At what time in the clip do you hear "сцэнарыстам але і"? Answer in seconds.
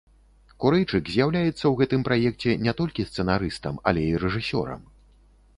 3.13-4.21